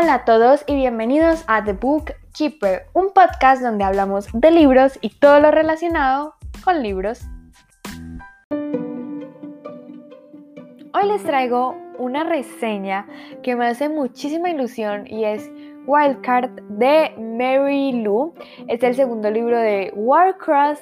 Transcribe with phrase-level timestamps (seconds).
[0.00, 4.98] Hola a todos y bienvenidos a The Book Keeper, un podcast donde hablamos de libros
[5.02, 7.20] y todo lo relacionado con libros.
[10.94, 13.06] Hoy les traigo una reseña
[13.42, 15.50] que me hace muchísima ilusión y es
[15.86, 18.32] Wildcard de Mary Lou.
[18.68, 20.80] Es el segundo libro de Warcross.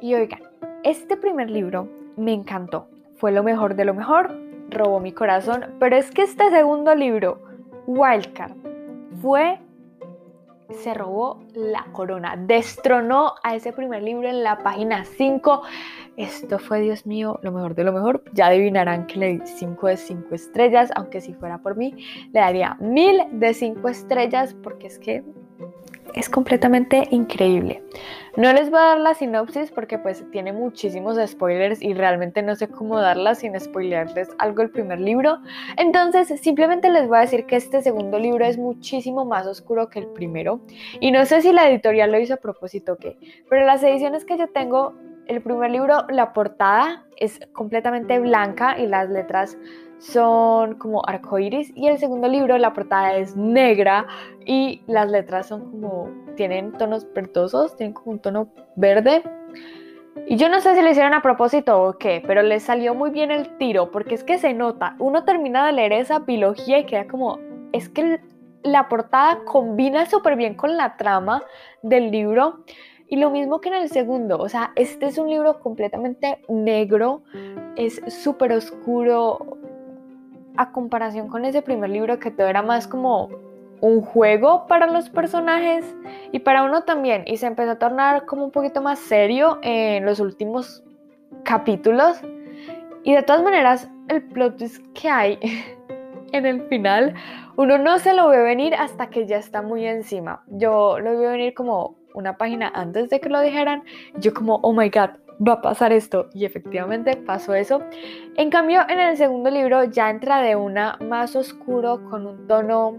[0.00, 0.42] Y oigan,
[0.84, 2.88] este primer libro me encantó.
[3.16, 4.32] Fue lo mejor de lo mejor,
[4.70, 7.47] robó mi corazón, pero es que este segundo libro,
[7.88, 8.52] Wildcard,
[9.22, 9.58] fue
[10.70, 15.62] se robó la corona, destronó a ese primer libro en la página 5.
[16.18, 18.22] Esto fue, Dios mío, lo mejor de lo mejor.
[18.34, 21.94] Ya adivinarán que le di 5 de 5 estrellas, aunque si fuera por mí,
[22.32, 25.24] le daría 1000 de 5 estrellas, porque es que
[26.14, 27.82] es completamente increíble.
[28.36, 32.54] No les voy a dar la sinopsis porque pues tiene muchísimos spoilers y realmente no
[32.54, 35.38] sé cómo darla sin spoilerles algo el primer libro.
[35.76, 39.98] Entonces simplemente les voy a decir que este segundo libro es muchísimo más oscuro que
[39.98, 40.60] el primero.
[41.00, 43.18] Y no sé si la editorial lo hizo a propósito o qué,
[43.50, 44.94] pero las ediciones que yo tengo,
[45.28, 49.56] el primer libro, la portada es completamente blanca y las letras
[49.98, 54.06] son como arcoíris y el segundo libro la portada es negra
[54.46, 59.22] y las letras son como tienen tonos verdosos, tienen como un tono verde.
[60.26, 63.10] Y yo no sé si lo hicieron a propósito o qué, pero les salió muy
[63.10, 66.86] bien el tiro porque es que se nota, uno termina de leer esa biología y
[66.86, 67.38] queda como
[67.72, 68.20] es que
[68.62, 71.42] la portada combina súper bien con la trama
[71.82, 72.64] del libro.
[73.08, 77.22] Y lo mismo que en el segundo, o sea, este es un libro completamente negro,
[77.76, 79.58] es súper oscuro,
[80.58, 83.30] a comparación con ese primer libro que todo era más como
[83.80, 85.94] un juego para los personajes
[86.32, 87.22] y para uno también.
[87.26, 90.82] Y se empezó a tornar como un poquito más serio en los últimos
[91.44, 92.20] capítulos.
[93.04, 95.38] Y de todas maneras, el plot twist que hay
[96.32, 97.14] en el final,
[97.56, 100.42] uno no se lo ve venir hasta que ya está muy encima.
[100.48, 103.84] Yo lo vi venir como una página antes de que lo dijeran.
[104.18, 105.10] Yo como, oh my god,
[105.46, 106.28] va a pasar esto.
[106.34, 107.82] Y efectivamente pasó eso.
[108.36, 112.98] En cambio, en el segundo libro ya entra de una más oscuro, con un tono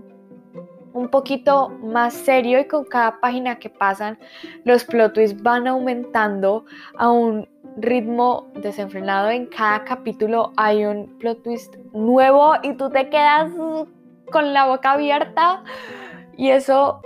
[0.93, 4.17] un poquito más serio y con cada página que pasan
[4.63, 6.65] los plot twists van aumentando
[6.97, 9.29] a un ritmo desenfrenado.
[9.29, 13.51] En cada capítulo hay un plot twist nuevo y tú te quedas
[14.31, 15.63] con la boca abierta
[16.37, 17.01] y eso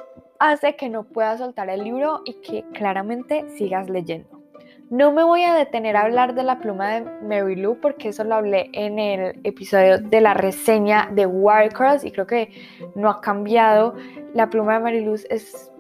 [0.52, 4.42] hace que no puedas soltar el libro y que claramente sigas leyendo.
[4.90, 8.24] No me voy a detener a hablar de la pluma de Mary Lou porque eso
[8.24, 12.52] lo hablé en el episodio de la reseña de Wirecross y creo que
[12.94, 13.96] no ha cambiado.
[14.34, 15.72] La pluma de Mary Lou es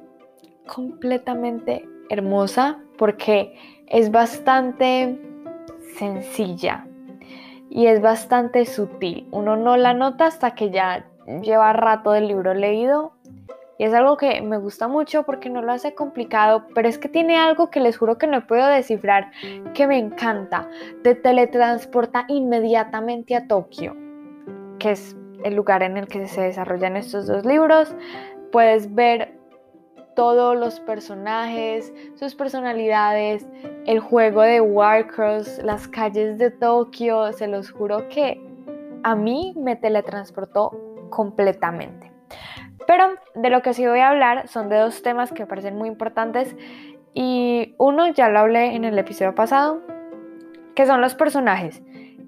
[0.65, 3.55] completamente hermosa porque
[3.87, 5.19] es bastante
[5.97, 6.87] sencilla
[7.69, 9.27] y es bastante sutil.
[9.31, 11.05] Uno no la nota hasta que ya
[11.41, 13.13] lleva rato del libro leído
[13.77, 17.09] y es algo que me gusta mucho porque no lo hace complicado, pero es que
[17.09, 19.31] tiene algo que les juro que no puedo descifrar,
[19.73, 20.69] que me encanta.
[21.03, 23.95] Te teletransporta inmediatamente a Tokio,
[24.77, 27.95] que es el lugar en el que se desarrollan estos dos libros.
[28.51, 29.39] Puedes ver
[30.15, 33.47] todos los personajes, sus personalidades,
[33.87, 37.33] el juego de Warcross, las calles de Tokio.
[37.33, 38.39] Se los juro que
[39.01, 40.71] a mí me teletransportó
[41.09, 42.12] completamente.
[42.87, 43.05] Pero
[43.35, 45.87] de lo que sí voy a hablar son de dos temas que me parecen muy
[45.87, 46.55] importantes
[47.13, 49.81] y uno ya lo hablé en el episodio pasado,
[50.75, 51.81] que son los personajes,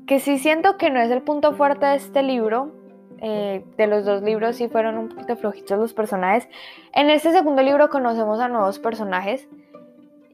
[0.06, 2.72] que sí siento que no es el punto fuerte de este libro,
[3.20, 6.48] eh, de los dos libros sí fueron un poquito flojitos los personajes.
[6.94, 9.48] En este segundo libro conocemos a nuevos personajes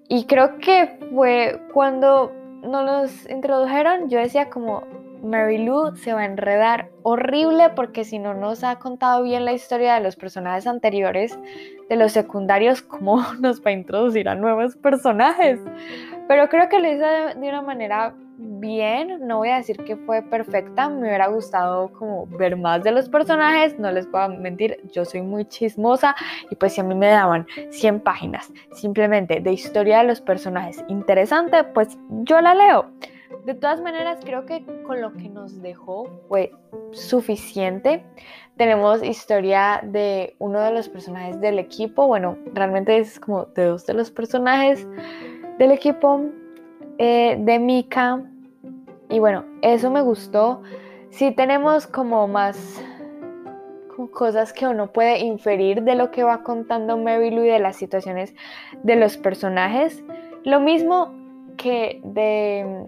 [0.10, 4.84] y creo que fue cuando nos los introdujeron, yo decía como,
[5.24, 9.54] Mary Lou se va a enredar horrible porque si no nos ha contado bien la
[9.54, 11.38] historia de los personajes anteriores,
[11.90, 15.60] de los secundarios, ¿cómo nos va a introducir a nuevos personajes?
[16.28, 20.22] Pero creo que lo hizo de, una manera bien, no voy a decir que fue
[20.22, 25.06] perfecta, me hubiera gustado como ver más de los personajes, no les a mentir, yo
[25.06, 26.16] soy muy chismosa
[26.50, 30.84] y pues si a mí me daban 100 páginas simplemente de historia de los personajes
[30.88, 32.90] interesante, pues yo la leo.
[33.46, 36.52] De todas maneras, creo que con lo que nos dejó fue
[36.92, 38.04] suficiente.
[38.58, 43.86] Tenemos historia de uno de los personajes del equipo, bueno, realmente es como de dos
[43.86, 44.88] de los personajes
[45.58, 46.22] del equipo
[46.98, 48.24] eh, de Mika.
[49.10, 50.62] Y bueno, eso me gustó.
[51.10, 52.82] Sí tenemos como más
[54.14, 57.76] cosas que uno puede inferir de lo que va contando Mary Lou y de las
[57.76, 58.34] situaciones
[58.84, 60.04] de los personajes.
[60.44, 61.14] Lo mismo
[61.58, 62.88] que de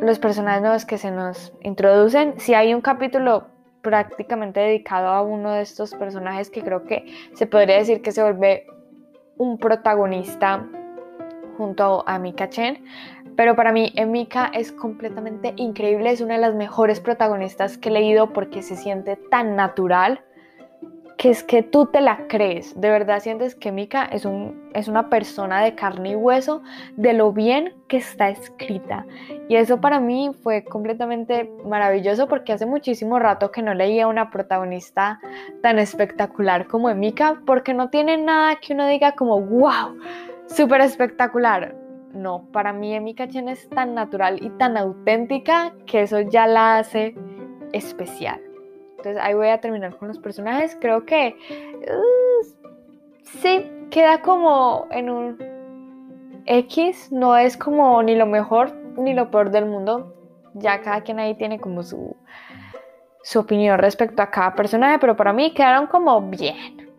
[0.00, 2.34] los personajes nuevos que se nos introducen.
[2.38, 3.46] Si hay un capítulo
[3.82, 8.22] prácticamente dedicado a uno de estos personajes que creo que se podría decir que se
[8.22, 8.66] vuelve
[9.36, 10.66] un protagonista
[11.56, 12.84] junto a Mika Chen.
[13.36, 17.92] Pero para mí Emika es completamente increíble, es una de las mejores protagonistas que he
[17.92, 20.20] leído porque se siente tan natural
[21.20, 24.88] que es que tú te la crees, de verdad sientes que Mika es, un, es
[24.88, 26.62] una persona de carne y hueso
[26.96, 29.04] de lo bien que está escrita.
[29.46, 34.30] Y eso para mí fue completamente maravilloso porque hace muchísimo rato que no leía una
[34.30, 35.20] protagonista
[35.60, 39.98] tan espectacular como Emika, porque no tiene nada que uno diga como, wow,
[40.46, 41.76] súper espectacular.
[42.14, 46.78] No, para mí Emika Chen es tan natural y tan auténtica que eso ya la
[46.78, 47.14] hace
[47.74, 48.40] especial.
[49.00, 50.76] Entonces ahí voy a terminar con los personajes.
[50.78, 51.34] Creo que
[51.88, 52.46] uh,
[53.22, 55.38] sí, queda como en un
[56.44, 57.10] X.
[57.10, 60.14] No es como ni lo mejor ni lo peor del mundo.
[60.52, 62.14] Ya cada quien ahí tiene como su,
[63.22, 66.90] su opinión respecto a cada personaje, pero para mí quedaron como bien.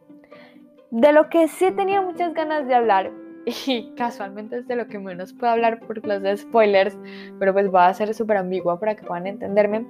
[0.89, 3.11] De lo que sí tenía muchas ganas de hablar
[3.45, 6.97] y casualmente es de lo que menos puedo hablar por los spoilers,
[7.39, 9.85] pero pues va a ser súper ambigua para que puedan entenderme,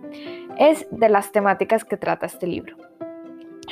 [0.57, 2.91] es de las temáticas que trata este libro.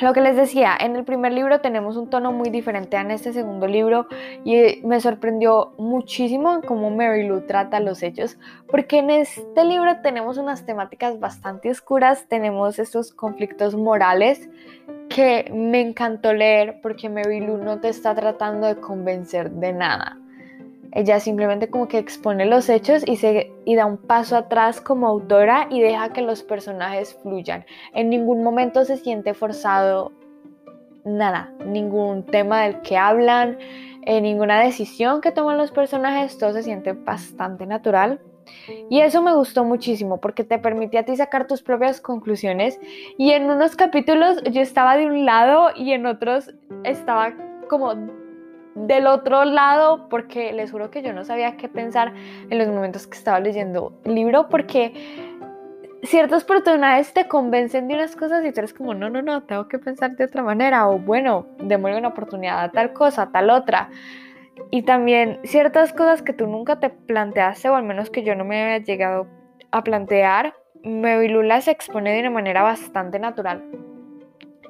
[0.00, 3.10] Lo que les decía, en el primer libro tenemos un tono muy diferente a en
[3.10, 4.06] este segundo libro
[4.44, 10.38] y me sorprendió muchísimo cómo Mary Lou trata los hechos, porque en este libro tenemos
[10.38, 14.48] unas temáticas bastante oscuras, tenemos estos conflictos morales
[15.10, 20.16] que me encantó leer porque Mary Lou no te está tratando de convencer de nada.
[20.92, 25.06] Ella simplemente como que expone los hechos y, se, y da un paso atrás como
[25.06, 27.64] autora y deja que los personajes fluyan.
[27.94, 30.12] En ningún momento se siente forzado
[31.04, 33.58] nada, ningún tema del que hablan,
[34.02, 38.20] eh, ninguna decisión que toman los personajes, todo se siente bastante natural.
[38.88, 42.80] Y eso me gustó muchísimo porque te permite a ti sacar tus propias conclusiones.
[43.16, 46.52] Y en unos capítulos yo estaba de un lado y en otros
[46.82, 47.32] estaba
[47.68, 47.94] como
[48.86, 52.12] del otro lado porque les juro que yo no sabía qué pensar
[52.48, 54.92] en los momentos que estaba leyendo el libro porque
[56.02, 59.68] ciertos personajes te convencen de unas cosas y tú eres como, no, no, no, tengo
[59.68, 63.50] que pensar de otra manera o bueno, démosle una oportunidad a tal cosa, a tal
[63.50, 63.90] otra.
[64.70, 68.44] Y también ciertas cosas que tú nunca te planteaste, o al menos que yo no
[68.44, 69.26] me había llegado
[69.70, 73.62] a plantear, Mevilula se expone de una manera bastante natural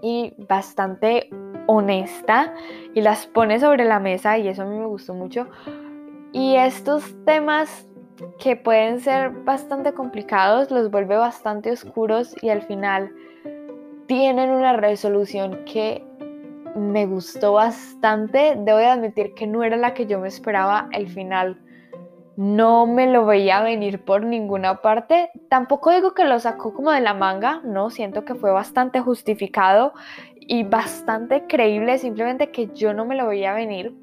[0.03, 1.31] y bastante
[1.67, 2.55] honesta
[2.95, 5.49] y las pone sobre la mesa y eso a mí me gustó mucho.
[6.33, 7.87] Y estos temas
[8.39, 13.13] que pueden ser bastante complicados los vuelve bastante oscuros y al final
[14.07, 16.05] tienen una resolución que
[16.77, 18.57] me gustó bastante.
[18.59, 20.89] Debo de admitir que no era la que yo me esperaba.
[20.93, 21.61] El final
[22.37, 25.31] no me lo veía venir por ninguna parte.
[25.49, 29.93] Tampoco digo que lo sacó como de la manga, no, siento que fue bastante justificado
[30.41, 33.95] y bastante creíble, simplemente que yo no me lo veía venir.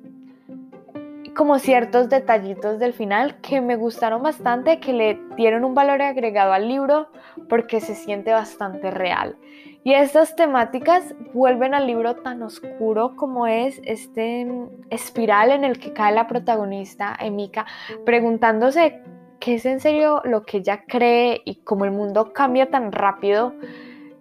[1.36, 6.54] Como ciertos detallitos del final que me gustaron bastante, que le dieron un valor agregado
[6.54, 7.10] al libro
[7.48, 9.38] porque se siente bastante real.
[9.84, 14.46] Y estas temáticas vuelven al libro tan oscuro como es este
[14.90, 17.66] espiral en el que cae la protagonista, Emika,
[18.06, 19.02] preguntándose
[19.40, 23.54] qué es en serio lo que ella cree y cómo el mundo cambia tan rápido,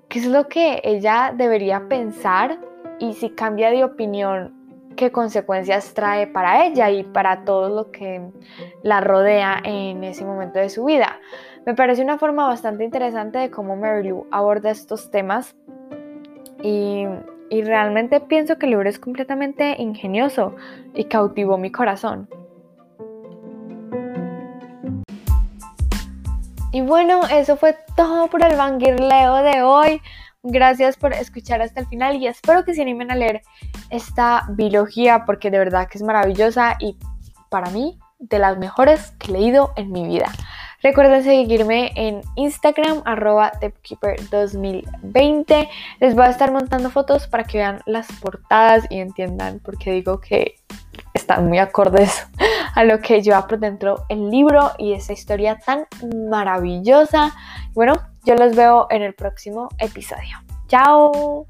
[0.09, 2.59] qué es lo que ella debería pensar
[2.99, 4.55] y si cambia de opinión,
[4.97, 8.23] qué consecuencias trae para ella y para todo lo que
[8.83, 11.21] la rodea en ese momento de su vida.
[11.67, 15.55] Me parece una forma bastante interesante de cómo Mary Lou aborda estos temas
[16.63, 17.05] y,
[17.51, 20.55] y realmente pienso que el libro es completamente ingenioso
[20.95, 22.29] y cautivó mi corazón.
[26.77, 30.03] Y bueno, eso fue todo por el Leo de hoy.
[30.43, 33.41] Gracias por escuchar hasta el final y espero que se animen a leer
[33.89, 36.99] esta biología porque de verdad que es maravillosa y
[37.49, 40.31] para mí de las mejores que he leído en mi vida.
[40.83, 43.53] Recuerden seguirme en Instagram, arroba
[44.31, 49.79] 2020 Les voy a estar montando fotos para que vean las portadas y entiendan por
[49.79, 50.57] qué digo que
[51.15, 52.27] están muy acordes
[52.77, 55.87] a lo que lleva por dentro el libro y esa historia tan
[56.29, 57.35] maravillosa.
[57.75, 60.39] Bueno, yo los veo en el próximo episodio.
[60.69, 61.47] ¡Chao!